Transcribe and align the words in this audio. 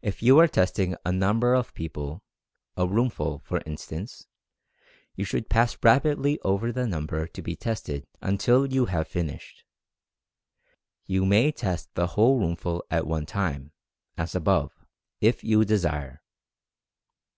If 0.00 0.22
you 0.22 0.38
are 0.38 0.48
testing 0.48 0.96
a 1.04 1.12
number 1.12 1.52
of 1.52 1.74
people— 1.74 2.22
a 2.78 2.86
roomful, 2.86 3.40
for 3.40 3.60
instance, 3.66 4.26
you 5.16 5.26
should 5.26 5.50
pass 5.50 5.76
rapidly 5.82 6.40
over 6.40 6.72
the 6.72 6.86
number 6.86 7.26
to 7.26 7.42
be 7.42 7.54
tested 7.54 8.06
until 8.22 8.64
you 8.64 8.86
have 8.86 9.06
finished. 9.06 9.62
You 11.04 11.26
may 11.26 11.52
test 11.52 11.92
the 11.92 12.06
whole 12.16 12.38
roomful 12.40 12.84
at 12.90 13.06
one 13.06 13.26
time, 13.26 13.72
as 14.16 14.34
above, 14.34 14.86
if 15.20 15.44
you 15.44 15.66
desire. 15.66 16.22